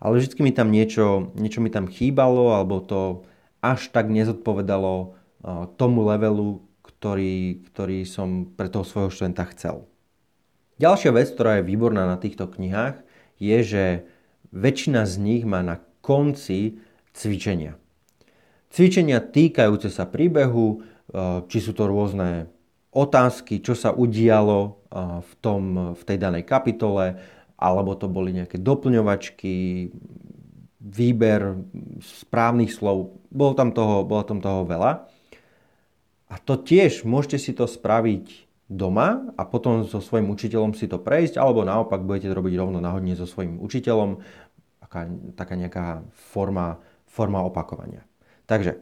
ale 0.00 0.16
vždy 0.16 0.40
mi 0.40 0.52
tam 0.56 0.72
niečo, 0.72 1.36
niečo 1.36 1.60
mi 1.60 1.68
tam 1.68 1.84
chýbalo 1.84 2.56
alebo 2.56 2.80
to 2.80 3.28
až 3.60 3.92
tak 3.92 4.08
nezodpovedalo 4.08 5.12
tomu 5.76 6.08
levelu, 6.08 6.64
ktorý, 6.80 7.64
ktorý 7.68 8.08
som 8.08 8.48
pre 8.48 8.72
toho 8.72 8.84
svojho 8.84 9.12
študenta 9.12 9.44
chcel. 9.52 9.84
Ďalšia 10.80 11.12
vec, 11.12 11.28
ktorá 11.32 11.60
je 11.60 11.68
výborná 11.68 12.08
na 12.08 12.16
týchto 12.16 12.48
knihách, 12.48 13.04
je, 13.36 13.58
že 13.60 13.84
väčšina 14.52 15.04
z 15.04 15.14
nich 15.20 15.42
má 15.44 15.60
na 15.60 15.80
konci 16.00 16.80
cvičenia. 17.12 17.76
Cvičenia 18.72 19.20
týkajúce 19.20 19.92
sa 19.92 20.08
príbehu, 20.08 20.78
e, 20.78 21.44
či 21.48 21.58
sú 21.60 21.76
to 21.76 21.84
rôzne 21.84 22.48
otázky, 22.90 23.62
čo 23.62 23.78
sa 23.78 23.94
udialo 23.94 24.58
e, 24.62 24.70
v, 25.22 25.32
tom, 25.38 25.94
v 25.94 26.02
tej 26.02 26.18
danej 26.18 26.44
kapitole, 26.46 27.18
alebo 27.60 27.94
to 27.94 28.08
boli 28.08 28.34
nejaké 28.34 28.56
doplňovačky, 28.58 29.88
výber 30.80 31.60
správnych 32.00 32.72
slov. 32.72 33.20
Bolo 33.28 33.52
tam 33.52 33.70
toho, 33.76 34.02
bolo 34.02 34.24
tam 34.24 34.40
toho 34.40 34.64
veľa. 34.64 35.04
A 36.32 36.34
to 36.40 36.56
tiež 36.56 37.04
môžete 37.04 37.38
si 37.38 37.52
to 37.52 37.68
spraviť 37.68 38.48
doma 38.70 39.34
a 39.34 39.42
potom 39.44 39.82
so 39.82 39.98
svojím 39.98 40.30
učiteľom 40.30 40.72
si 40.78 40.86
to 40.86 40.96
prejsť, 41.02 41.36
alebo 41.36 41.66
naopak 41.66 42.00
budete 42.06 42.30
to 42.30 42.38
robiť 42.38 42.54
rovno 42.54 42.78
nahodne 42.78 43.12
so 43.18 43.26
svojím 43.26 43.58
učiteľom, 43.60 44.22
taká, 44.78 45.10
taká 45.36 45.54
nejaká 45.58 45.86
forma, 46.14 46.78
forma 47.10 47.42
opakovania. 47.42 48.06
Takže 48.46 48.78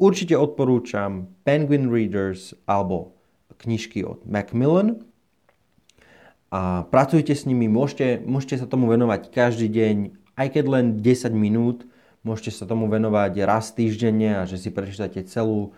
určite 0.00 0.34
odporúčam 0.34 1.30
Penguin 1.44 1.92
Readers 1.92 2.56
alebo 2.64 3.19
knižky 3.60 4.02
od 4.02 4.24
Macmillan 4.24 5.04
a 6.50 6.82
pracujte 6.88 7.36
s 7.36 7.46
nimi, 7.46 7.70
môžete, 7.70 8.24
môžete 8.26 8.64
sa 8.64 8.66
tomu 8.66 8.90
venovať 8.90 9.30
každý 9.30 9.70
deň, 9.70 9.96
aj 10.34 10.48
keď 10.50 10.64
len 10.66 10.86
10 10.98 11.30
minút, 11.36 11.86
môžete 12.26 12.50
sa 12.56 12.64
tomu 12.66 12.90
venovať 12.90 13.32
raz 13.46 13.70
týždenne 13.70 14.40
a 14.40 14.48
že 14.48 14.58
si 14.58 14.74
prečítate 14.74 15.22
celú 15.28 15.76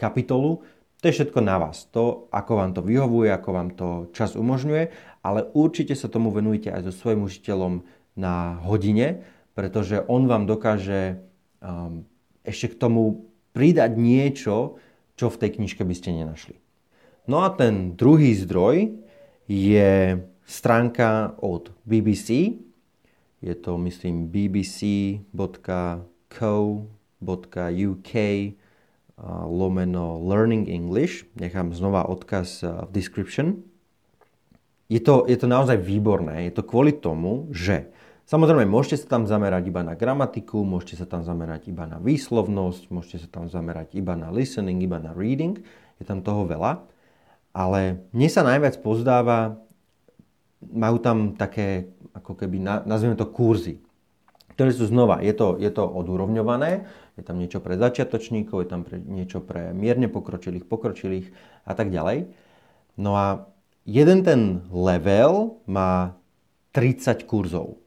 kapitolu, 0.00 0.64
to 0.98 1.12
je 1.12 1.22
všetko 1.22 1.38
na 1.44 1.62
vás. 1.62 1.86
To, 1.94 2.26
ako 2.34 2.52
vám 2.58 2.72
to 2.74 2.82
vyhovuje, 2.82 3.30
ako 3.30 3.50
vám 3.54 3.70
to 3.78 3.88
čas 4.10 4.34
umožňuje, 4.34 4.90
ale 5.22 5.46
určite 5.54 5.94
sa 5.94 6.10
tomu 6.10 6.34
venujte 6.34 6.74
aj 6.74 6.90
so 6.90 6.92
svojím 6.94 7.30
učiteľom 7.30 7.86
na 8.18 8.58
hodine, 8.66 9.22
pretože 9.54 10.02
on 10.10 10.26
vám 10.26 10.50
dokáže 10.50 11.22
um, 11.62 12.02
ešte 12.42 12.74
k 12.74 12.80
tomu 12.82 13.30
pridať 13.54 13.94
niečo, 13.94 14.82
čo 15.14 15.30
v 15.30 15.38
tej 15.38 15.50
knižke 15.62 15.86
by 15.86 15.94
ste 15.94 16.14
nenašli. 16.14 16.58
No 17.28 17.44
a 17.44 17.52
ten 17.52 17.92
druhý 17.92 18.32
zdroj 18.32 18.88
je 19.44 20.16
stránka 20.48 21.36
od 21.44 21.76
BBC. 21.84 22.56
Je 23.44 23.52
to, 23.52 23.76
myslím, 23.76 24.32
bbc.co.uk 24.32 25.28
lomeno 29.44 30.06
Learning 30.24 30.64
English. 30.72 31.28
Nechám 31.36 31.76
znova 31.76 32.08
odkaz 32.08 32.64
v 32.64 32.90
description. 32.96 33.60
Je 34.88 35.04
to, 35.04 35.28
je 35.28 35.36
to 35.36 35.44
naozaj 35.44 35.76
výborné. 35.76 36.48
Je 36.48 36.52
to 36.56 36.64
kvôli 36.64 36.96
tomu, 36.96 37.52
že 37.52 37.92
samozrejme 38.24 38.64
môžete 38.64 39.04
sa 39.04 39.20
tam 39.20 39.28
zamerať 39.28 39.68
iba 39.68 39.84
na 39.84 39.92
gramatiku, 39.92 40.64
môžete 40.64 41.04
sa 41.04 41.06
tam 41.06 41.28
zamerať 41.28 41.68
iba 41.68 41.84
na 41.84 42.00
výslovnosť, 42.00 42.88
môžete 42.88 43.28
sa 43.28 43.28
tam 43.28 43.52
zamerať 43.52 44.00
iba 44.00 44.16
na 44.16 44.32
listening, 44.32 44.80
iba 44.80 44.96
na 44.96 45.12
reading. 45.12 45.60
Je 46.00 46.08
tam 46.08 46.24
toho 46.24 46.48
veľa. 46.48 46.96
Ale 47.58 48.06
mne 48.14 48.28
sa 48.30 48.46
najviac 48.46 48.78
pozdáva, 48.78 49.58
majú 50.62 51.02
tam 51.02 51.34
také, 51.34 51.90
ako 52.14 52.38
keby, 52.38 52.62
nazvime 52.62 53.18
to 53.18 53.26
kurzy, 53.26 53.82
ktoré 54.54 54.70
sú 54.70 54.86
znova, 54.86 55.18
je 55.26 55.34
to, 55.34 55.58
je 55.58 55.70
to 55.70 55.82
odúrovňované, 55.82 56.86
je 57.18 57.22
tam 57.26 57.38
niečo 57.42 57.58
pre 57.58 57.74
začiatočníkov, 57.74 58.62
je 58.62 58.68
tam 58.70 58.86
pre, 58.86 59.02
niečo 59.02 59.42
pre 59.42 59.74
mierne 59.74 60.06
pokročilých, 60.06 60.70
pokročilých 60.70 61.26
a 61.66 61.74
tak 61.74 61.90
ďalej. 61.90 62.30
No 62.94 63.18
a 63.18 63.50
jeden 63.82 64.22
ten 64.22 64.62
level 64.70 65.58
má 65.66 66.14
30 66.74 67.26
kurzov. 67.26 67.78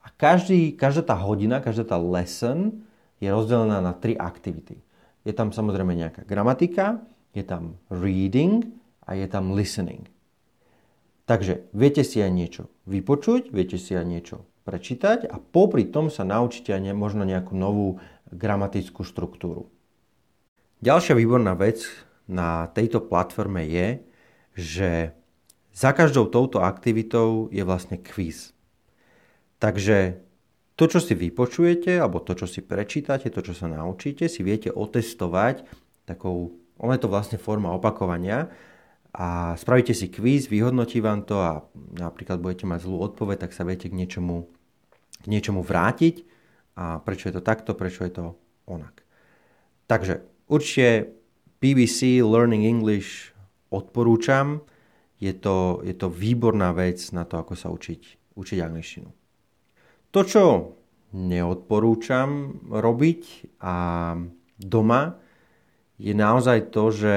A 0.00 0.08
každý, 0.16 0.72
každá 0.72 1.12
tá 1.12 1.16
hodina, 1.20 1.60
každá 1.60 1.84
tá 1.84 2.00
lesson 2.00 2.84
je 3.20 3.28
rozdelená 3.28 3.84
na 3.84 3.92
tri 3.92 4.16
aktivity. 4.16 4.80
Je 5.28 5.36
tam 5.36 5.52
samozrejme 5.52 5.92
nejaká 5.92 6.24
gramatika, 6.24 7.04
je 7.32 7.44
tam 7.44 7.76
reading 7.88 8.64
a 9.04 9.16
je 9.16 9.26
tam 9.28 9.52
listening. 9.52 10.08
Takže 11.28 11.68
viete 11.76 12.00
si 12.04 12.24
aj 12.24 12.32
niečo 12.32 12.62
vypočuť, 12.88 13.52
viete 13.52 13.76
si 13.76 13.92
aj 13.92 14.06
niečo 14.08 14.48
prečítať 14.64 15.28
a 15.28 15.36
popri 15.36 15.84
tom 15.88 16.08
sa 16.08 16.24
naučíte 16.24 16.72
aj 16.72 16.92
možno 16.96 17.24
nejakú 17.24 17.52
novú 17.52 18.00
gramatickú 18.32 19.04
štruktúru. 19.04 19.68
Ďalšia 20.80 21.16
výborná 21.16 21.52
vec 21.56 21.84
na 22.28 22.68
tejto 22.72 23.04
platforme 23.04 23.64
je, 23.64 23.88
že 24.56 24.90
za 25.72 25.90
každou 25.96 26.28
touto 26.28 26.60
aktivitou 26.60 27.48
je 27.48 27.62
vlastne 27.64 27.96
quiz. 27.98 28.52
Takže 29.58 30.22
to, 30.78 30.84
čo 30.86 31.02
si 31.02 31.18
vypočujete, 31.18 31.98
alebo 31.98 32.22
to, 32.22 32.38
čo 32.38 32.46
si 32.46 32.62
prečítate, 32.62 33.30
to, 33.34 33.42
čo 33.42 33.54
sa 33.54 33.66
naučíte, 33.66 34.30
si 34.30 34.46
viete 34.46 34.70
otestovať 34.70 35.66
takou, 36.06 36.54
ono 36.78 36.90
je 36.94 37.02
to 37.02 37.10
vlastne 37.10 37.38
forma 37.38 37.74
opakovania 37.74 38.50
a 39.12 39.58
spravíte 39.58 39.94
si 39.94 40.08
quiz, 40.08 40.46
vyhodnotí 40.46 41.02
vám 41.02 41.26
to 41.26 41.42
a 41.42 41.66
napríklad 41.98 42.38
budete 42.38 42.70
mať 42.70 42.86
zlú 42.86 43.02
odpoveď, 43.02 43.48
tak 43.48 43.52
sa 43.56 43.66
viete 43.66 43.90
k 43.90 43.98
niečomu, 43.98 44.46
k 45.22 45.26
niečomu 45.26 45.66
vrátiť 45.66 46.22
a 46.78 47.02
prečo 47.02 47.28
je 47.28 47.34
to 47.34 47.42
takto, 47.42 47.74
prečo 47.74 48.06
je 48.06 48.12
to 48.14 48.24
onak. 48.70 49.02
Takže 49.90 50.22
určite 50.46 51.18
BBC 51.58 52.22
Learning 52.22 52.62
English 52.62 53.34
odporúčam. 53.74 54.62
Je 55.18 55.34
to, 55.34 55.82
je 55.82 55.98
to 55.98 56.06
výborná 56.06 56.70
vec 56.70 57.02
na 57.10 57.26
to, 57.26 57.42
ako 57.42 57.58
sa 57.58 57.74
učiť, 57.74 58.32
učiť 58.38 58.58
angličtinu. 58.62 59.10
To, 60.14 60.20
čo 60.22 60.42
neodporúčam 61.10 62.62
robiť 62.70 63.22
a 63.58 63.74
doma, 64.62 65.18
je 65.98 66.14
naozaj 66.14 66.70
to, 66.70 66.94
že 66.94 67.14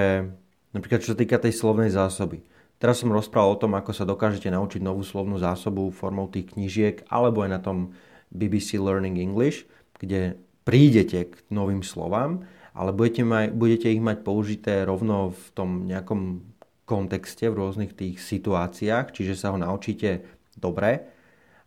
napríklad 0.74 1.06
čo 1.06 1.14
sa 1.14 1.18
týka 1.18 1.38
tej 1.38 1.54
slovnej 1.54 1.94
zásoby. 1.94 2.42
Teraz 2.82 2.98
som 2.98 3.14
rozprával 3.14 3.54
o 3.54 3.62
tom, 3.62 3.78
ako 3.78 3.94
sa 3.94 4.10
dokážete 4.10 4.50
naučiť 4.50 4.82
novú 4.82 5.06
slovnú 5.06 5.38
zásobu 5.38 5.94
formou 5.94 6.26
tých 6.26 6.58
knížiek 6.58 7.06
alebo 7.14 7.46
aj 7.46 7.50
na 7.54 7.62
tom 7.62 7.94
BBC 8.34 8.82
Learning 8.82 9.22
English, 9.22 9.70
kde 10.02 10.42
prídete 10.66 11.30
k 11.30 11.34
novým 11.54 11.86
slovám, 11.86 12.42
ale 12.74 12.90
budete, 12.90 13.22
maj, 13.22 13.54
budete 13.54 13.86
ich 13.86 14.02
mať 14.02 14.26
použité 14.26 14.82
rovno 14.82 15.30
v 15.30 15.46
tom 15.54 15.86
nejakom 15.86 16.42
kontexte, 16.90 17.54
v 17.54 17.60
rôznych 17.62 17.94
tých 17.94 18.18
situáciách, 18.18 19.14
čiže 19.14 19.38
sa 19.38 19.54
ho 19.54 19.62
naučíte 19.62 20.26
dobre. 20.58 21.06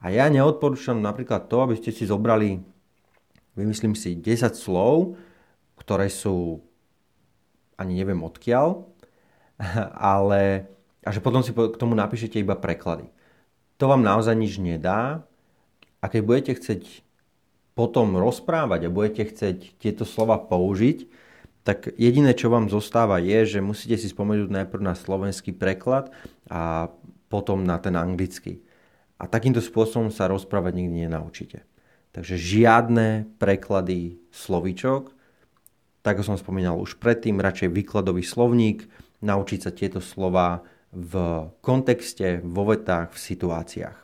A 0.03 0.11
ja 0.11 0.27
neodporúčam 0.27 0.99
napríklad 0.99 1.47
to, 1.47 1.63
aby 1.63 1.79
ste 1.79 1.95
si 1.95 2.05
zobrali, 2.05 2.59
vymyslím 3.55 3.95
si, 3.95 4.19
10 4.19 4.51
slov, 4.53 5.15
ktoré 5.79 6.11
sú 6.11 6.61
ani 7.79 7.93
neviem 7.99 8.21
odkiaľ, 8.23 8.87
ale 10.17 10.71
a 11.05 11.13
že 11.13 11.21
potom 11.21 11.45
si 11.45 11.53
k 11.53 11.77
tomu 11.77 11.93
napíšete 11.93 12.41
iba 12.41 12.57
preklady. 12.57 13.13
To 13.77 13.93
vám 13.93 14.01
naozaj 14.01 14.33
nič 14.33 14.57
nedá 14.57 15.21
a 16.01 16.05
keď 16.09 16.21
budete 16.25 16.53
chcieť 16.57 17.05
potom 17.77 18.17
rozprávať 18.17 18.89
a 18.89 18.95
budete 18.95 19.29
chcieť 19.29 19.77
tieto 19.77 20.09
slova 20.09 20.41
použiť, 20.41 21.11
tak 21.65 21.91
jediné, 21.97 22.37
čo 22.37 22.53
vám 22.53 22.69
zostáva 22.69 23.19
je, 23.19 23.57
že 23.57 23.65
musíte 23.65 23.97
si 23.97 24.13
spomenúť 24.13 24.53
najprv 24.53 24.83
na 24.85 24.95
slovenský 24.95 25.57
preklad 25.57 26.13
a 26.47 26.93
potom 27.33 27.65
na 27.65 27.81
ten 27.81 27.97
anglický. 27.97 28.61
A 29.17 29.25
takýmto 29.25 29.65
spôsobom 29.65 30.13
sa 30.13 30.29
rozprávať 30.29 30.77
nikdy 30.77 31.09
nenaučíte. 31.09 31.65
Takže 32.15 32.37
žiadne 32.37 33.27
preklady 33.41 34.23
slovíčok, 34.31 35.14
tak 36.05 36.21
ako 36.21 36.37
som 36.37 36.37
spomínal 36.37 36.77
už 36.77 37.01
predtým, 37.01 37.41
radšej 37.41 37.73
výkladový 37.73 38.21
slovník, 38.21 38.85
naučiť 39.25 39.61
sa 39.65 39.73
tieto 39.73 40.05
slova 40.05 40.61
v 40.93 41.49
kontexte, 41.65 42.45
vo 42.45 42.69
vetách, 42.69 43.17
v 43.17 43.19
situáciách. 43.19 43.99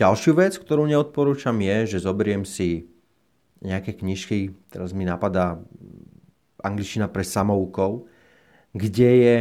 Ďalšiu 0.00 0.32
vec, 0.34 0.56
ktorú 0.56 0.88
neodporúčam 0.88 1.54
je, 1.60 1.94
že 1.94 2.02
zoberiem 2.02 2.42
si 2.48 2.88
nejaké 3.60 4.00
knižky, 4.00 4.56
teraz 4.72 4.96
mi 4.96 5.04
napadá 5.04 5.60
angličtina 6.64 7.06
pre 7.12 7.22
samoukov, 7.22 8.08
kde 8.72 9.10
je 9.12 9.38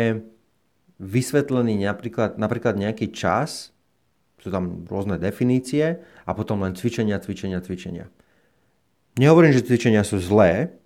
vysvetlený 1.00 1.80
napríklad, 1.88 2.36
napríklad 2.36 2.76
nejaký 2.76 3.10
čas, 3.16 3.72
sú 4.38 4.52
tam 4.52 4.84
rôzne 4.84 5.16
definície 5.16 6.04
a 6.28 6.32
potom 6.36 6.60
len 6.60 6.76
cvičenia, 6.76 7.24
cvičenia, 7.24 7.64
cvičenia. 7.64 8.12
Nehovorím, 9.16 9.56
že 9.56 9.64
cvičenia 9.64 10.04
sú 10.04 10.20
zlé, 10.20 10.83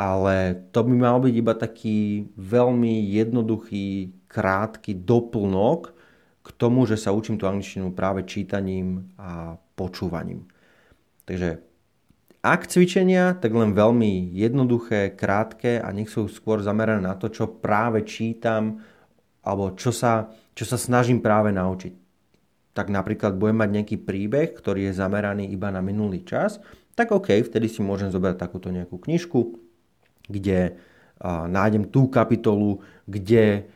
ale 0.00 0.56
to 0.72 0.80
by 0.80 0.96
mal 0.96 1.20
byť 1.20 1.34
iba 1.36 1.52
taký 1.52 2.24
veľmi 2.40 3.04
jednoduchý, 3.12 4.16
krátky 4.32 4.96
doplnok 4.96 5.92
k 6.40 6.48
tomu, 6.56 6.88
že 6.88 6.96
sa 6.96 7.12
učím 7.12 7.36
tú 7.36 7.44
angličtinu 7.44 7.92
práve 7.92 8.24
čítaním 8.24 9.12
a 9.20 9.60
počúvaním. 9.76 10.48
Takže 11.28 11.60
ak 12.40 12.64
cvičenia, 12.64 13.36
tak 13.36 13.52
len 13.52 13.76
veľmi 13.76 14.32
jednoduché, 14.32 15.12
krátke 15.12 15.76
a 15.76 15.92
nech 15.92 16.08
sú 16.08 16.32
skôr 16.32 16.64
zamerané 16.64 17.04
na 17.04 17.12
to, 17.20 17.28
čo 17.28 17.60
práve 17.60 18.00
čítam 18.08 18.80
alebo 19.44 19.76
čo 19.76 19.92
sa, 19.92 20.32
čo 20.56 20.64
sa 20.64 20.80
snažím 20.80 21.20
práve 21.20 21.52
naučiť. 21.52 21.92
Tak 22.72 22.88
napríklad 22.88 23.36
budem 23.36 23.60
mať 23.60 23.70
nejaký 23.76 23.96
príbeh, 24.00 24.56
ktorý 24.56 24.88
je 24.88 24.96
zameraný 24.96 25.52
iba 25.52 25.68
na 25.68 25.84
minulý 25.84 26.24
čas, 26.24 26.56
tak 26.96 27.12
OK, 27.12 27.36
vtedy 27.36 27.68
si 27.68 27.84
môžem 27.84 28.08
zobrať 28.08 28.40
takúto 28.40 28.72
nejakú 28.72 28.96
knižku, 28.96 29.59
kde 30.30 30.78
nájdem 31.26 31.90
tú 31.90 32.06
kapitolu, 32.06 32.80
kde 33.04 33.66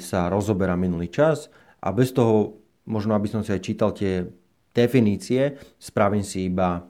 sa 0.00 0.30
rozoberá 0.30 0.78
minulý 0.78 1.10
čas 1.10 1.52
a 1.82 1.92
bez 1.92 2.14
toho, 2.14 2.56
možno 2.88 3.12
aby 3.18 3.28
som 3.28 3.42
si 3.42 3.52
aj 3.52 3.60
čítal 3.60 3.90
tie 3.92 4.24
definície, 4.72 5.60
spravím 5.76 6.24
si 6.24 6.48
iba, 6.48 6.86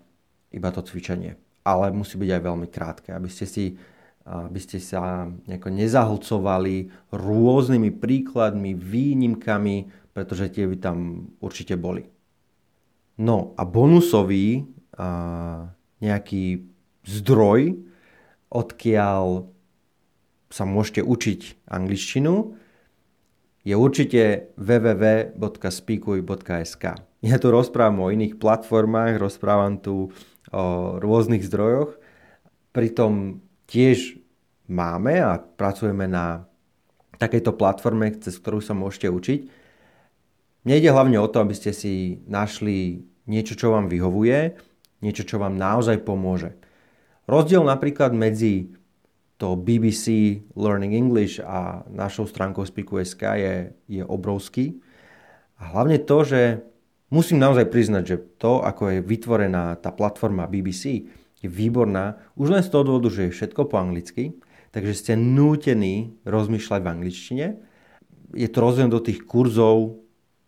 iba 0.54 0.68
to 0.70 0.84
cvičenie. 0.84 1.34
Ale 1.64 1.90
musí 1.90 2.20
byť 2.20 2.30
aj 2.30 2.42
veľmi 2.44 2.68
krátke, 2.68 3.10
aby 3.10 3.26
ste 3.26 3.48
si 3.48 3.74
aby 4.24 4.56
ste 4.56 4.80
sa 4.80 5.28
nejako 5.28 5.68
nezahlcovali 5.68 6.88
rôznymi 7.12 7.90
príkladmi, 8.00 8.72
výnimkami, 8.72 9.76
pretože 10.16 10.48
tie 10.48 10.64
by 10.64 10.76
tam 10.80 11.28
určite 11.44 11.76
boli. 11.76 12.08
No 13.20 13.52
a 13.60 13.68
bonusový 13.68 14.64
a 14.96 15.68
nejaký 16.00 16.64
zdroj, 17.04 17.76
odkiaľ 18.54 19.50
sa 20.54 20.62
môžete 20.62 21.02
učiť 21.02 21.66
angličtinu, 21.66 22.54
je 23.64 23.72
určite 23.74 24.52
www.speakuj.sk. 24.54 26.84
Ja 27.24 27.40
tu 27.40 27.48
rozprávam 27.48 28.04
o 28.04 28.12
iných 28.12 28.36
platformách, 28.38 29.18
rozprávam 29.18 29.80
tu 29.80 30.12
o 30.52 30.64
rôznych 31.00 31.40
zdrojoch, 31.42 31.96
pritom 32.76 33.40
tiež 33.66 34.20
máme 34.68 35.24
a 35.24 35.38
pracujeme 35.40 36.06
na 36.06 36.44
takejto 37.16 37.56
platforme, 37.56 38.12
cez 38.20 38.36
ktorú 38.36 38.60
sa 38.60 38.76
môžete 38.76 39.08
učiť. 39.08 39.48
Nejde 40.68 40.92
hlavne 40.92 41.16
o 41.20 41.28
to, 41.28 41.40
aby 41.40 41.54
ste 41.56 41.72
si 41.72 42.20
našli 42.28 43.08
niečo, 43.24 43.56
čo 43.56 43.72
vám 43.72 43.88
vyhovuje, 43.88 44.52
niečo, 45.00 45.24
čo 45.24 45.40
vám 45.40 45.56
naozaj 45.56 46.04
pomôže. 46.04 46.52
Rozdiel 47.24 47.64
napríklad 47.64 48.12
medzi 48.12 48.68
to 49.40 49.56
BBC 49.56 50.38
Learning 50.54 50.94
English 50.94 51.40
a 51.40 51.82
našou 51.90 52.28
stránkou 52.28 52.62
Speaku.sk 52.62 53.22
je, 53.40 53.54
je 53.88 54.02
obrovský. 54.04 54.78
A 55.58 55.74
hlavne 55.74 55.98
to, 56.04 56.22
že 56.22 56.40
musím 57.08 57.40
naozaj 57.40 57.66
priznať, 57.72 58.04
že 58.04 58.16
to, 58.38 58.60
ako 58.62 58.98
je 58.98 58.98
vytvorená 59.00 59.80
tá 59.80 59.90
platforma 59.90 60.46
BBC, 60.46 61.08
je 61.44 61.48
výborná 61.48 62.16
už 62.40 62.56
len 62.56 62.62
z 62.64 62.72
toho 62.72 62.88
dôvodu, 62.88 63.12
že 63.12 63.28
je 63.28 63.36
všetko 63.36 63.68
po 63.68 63.76
anglicky, 63.76 64.40
takže 64.72 64.96
ste 64.96 65.12
nútení 65.12 66.16
rozmýšľať 66.24 66.80
v 66.80 66.92
angličtine. 66.92 67.46
Je 68.32 68.48
to 68.48 68.58
rozdelené 68.64 68.90
do 68.92 69.04
tých 69.04 69.22
kurzov, 69.28 70.00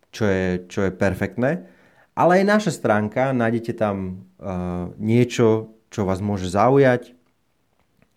čo 0.08 0.24
je, 0.24 0.64
čo 0.66 0.88
je 0.88 0.92
perfektné. 0.96 1.68
Ale 2.16 2.40
aj 2.40 2.44
naša 2.48 2.72
stránka, 2.72 3.36
nájdete 3.36 3.76
tam 3.76 4.24
uh, 4.40 4.88
niečo, 4.96 5.75
čo 5.96 6.04
vás 6.04 6.20
môže 6.20 6.52
zaujať, 6.52 7.16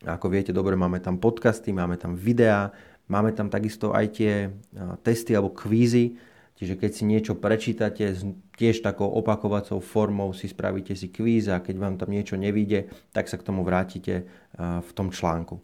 ako 0.03 0.27
viete, 0.27 0.51
dobre, 0.51 0.75
máme 0.75 0.99
tam 0.99 1.15
podcasty, 1.15 1.71
máme 1.71 1.95
tam 1.95 2.19
videá, 2.19 2.75
máme 3.07 3.31
tam 3.31 3.47
takisto 3.47 3.95
aj 3.95 4.19
tie 4.19 4.51
testy 4.99 5.31
alebo 5.31 5.55
kvízy, 5.55 6.19
čiže 6.59 6.75
keď 6.75 6.91
si 6.91 7.03
niečo 7.07 7.39
prečítate, 7.39 8.19
tiež 8.59 8.83
takou 8.83 9.07
opakovacou 9.07 9.79
formou 9.79 10.35
si 10.35 10.51
spravíte 10.51 10.91
si 10.91 11.07
kvíz 11.07 11.47
a 11.47 11.63
keď 11.63 11.75
vám 11.79 11.95
tam 11.95 12.11
niečo 12.11 12.35
nevíde, 12.35 12.91
tak 13.15 13.31
sa 13.31 13.39
k 13.39 13.47
tomu 13.47 13.63
vrátite 13.63 14.27
v 14.59 14.91
tom 14.91 15.15
článku. 15.15 15.63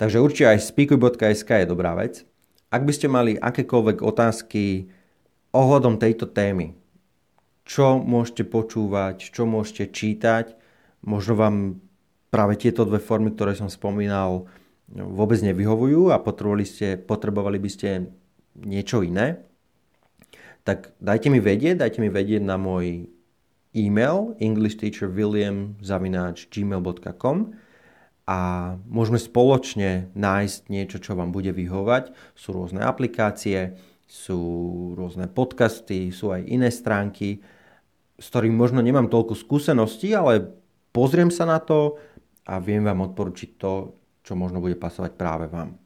Takže 0.00 0.24
určite 0.24 0.56
aj 0.56 0.72
speakuj.sk 0.72 1.50
je 1.52 1.68
dobrá 1.68 1.92
vec. 1.92 2.24
Ak 2.72 2.88
by 2.88 2.92
ste 2.96 3.12
mali 3.12 3.36
akékoľvek 3.36 4.00
otázky 4.00 4.88
ohľadom 5.52 6.00
tejto 6.00 6.32
témy, 6.32 6.72
čo 7.68 8.00
môžete 8.00 8.48
počúvať, 8.48 9.28
čo 9.28 9.44
môžete 9.44 9.92
čítať, 9.92 10.61
možno 11.02 11.34
vám 11.34 11.82
práve 12.32 12.56
tieto 12.56 12.88
dve 12.88 12.98
formy, 12.98 13.30
ktoré 13.34 13.52
som 13.52 13.68
spomínal, 13.68 14.48
vôbec 14.92 15.40
nevyhovujú 15.40 16.12
a 16.12 16.20
potrebovali, 16.20 16.64
ste, 16.64 16.96
potrebovali 16.96 17.58
by 17.60 17.70
ste 17.70 18.06
niečo 18.56 19.02
iné, 19.04 19.36
tak 20.62 20.94
dajte 21.02 21.30
mi 21.32 21.40
vedieť, 21.42 21.76
dajte 21.80 21.98
mi 21.98 22.08
vedieť 22.12 22.44
na 22.44 22.56
môj 22.60 23.08
e-mail 23.72 24.36
englishteacherwilliam.gmail.com 24.38 27.36
a 28.22 28.38
môžeme 28.86 29.18
spoločne 29.18 30.14
nájsť 30.14 30.70
niečo, 30.70 31.02
čo 31.02 31.18
vám 31.18 31.34
bude 31.34 31.50
vyhovať. 31.50 32.14
Sú 32.38 32.54
rôzne 32.54 32.86
aplikácie, 32.86 33.74
sú 34.06 34.38
rôzne 34.94 35.26
podcasty, 35.26 36.14
sú 36.14 36.30
aj 36.30 36.46
iné 36.46 36.70
stránky, 36.70 37.42
s 38.20 38.28
ktorými 38.30 38.54
možno 38.54 38.78
nemám 38.78 39.10
toľko 39.10 39.34
skúseností, 39.34 40.14
ale 40.14 40.61
pozriem 40.92 41.32
sa 41.32 41.48
na 41.48 41.58
to, 41.58 41.98
a 42.42 42.58
viem 42.58 42.82
vám 42.82 43.06
odporučiť 43.06 43.50
to, 43.54 43.94
čo 44.22 44.34
možno 44.34 44.58
bude 44.58 44.74
pasovať 44.74 45.14
práve 45.14 45.46
vám. 45.46 45.78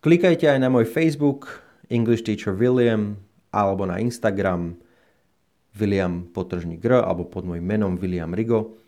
Klikajte 0.00 0.48
aj 0.48 0.60
na 0.60 0.72
môj 0.72 0.88
Facebook 0.88 1.64
English 1.92 2.24
Teacher 2.24 2.56
William 2.56 3.20
alebo 3.52 3.84
na 3.84 4.00
Instagram 4.00 4.80
William 5.76 6.24
Potržník 6.32 6.80
R 6.80 7.04
alebo 7.04 7.28
pod 7.28 7.44
môjim 7.44 7.64
menom 7.64 8.00
William 8.00 8.32
Rigo. 8.32 8.80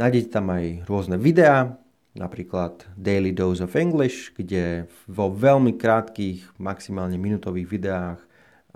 Nájdete 0.00 0.32
tam 0.32 0.48
aj 0.48 0.88
rôzne 0.88 1.20
videá, 1.20 1.76
napríklad 2.16 2.88
Daily 2.96 3.34
Dose 3.36 3.66
of 3.66 3.76
English, 3.76 4.32
kde 4.32 4.88
vo 5.10 5.28
veľmi 5.28 5.76
krátkých, 5.76 6.56
maximálne 6.56 7.20
minútových 7.20 7.68
videách 7.68 8.20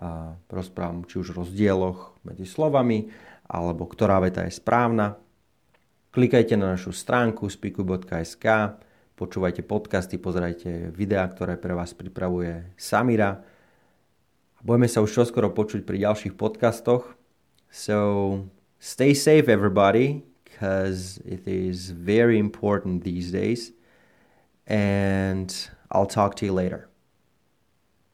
a 0.02 0.34
rozprávam 0.50 1.06
či 1.06 1.22
už 1.22 1.32
o 1.32 1.46
rozdieloch 1.46 2.18
medzi 2.26 2.44
slovami, 2.44 3.08
alebo 3.46 3.86
ktorá 3.86 4.18
veta 4.18 4.42
je 4.44 4.52
správna, 4.52 5.16
Klikajte 6.12 6.60
na 6.60 6.76
našu 6.76 6.92
stránku 6.92 7.48
spiku.sk, 7.48 8.44
počúvajte 9.16 9.64
podcasty, 9.64 10.20
pozerajte 10.20 10.92
videá, 10.92 11.24
ktoré 11.24 11.56
pre 11.56 11.72
vás 11.72 11.96
pripravuje 11.96 12.68
Samira. 12.76 13.40
Budeme 14.60 14.92
sa 14.92 15.00
už 15.00 15.08
čoskoro 15.08 15.56
počuť 15.56 15.88
pri 15.88 16.04
ďalších 16.04 16.36
podcastoch. 16.36 17.16
So 17.72 18.44
stay 18.76 19.16
safe 19.16 19.48
everybody, 19.48 20.20
because 20.44 21.16
it 21.24 21.48
is 21.48 21.96
very 21.96 22.36
important 22.36 23.08
these 23.08 23.32
days. 23.32 23.72
And 24.68 25.48
I'll 25.88 26.04
talk 26.04 26.36
to 26.36 26.42
you 26.44 26.52
later. 26.52 26.91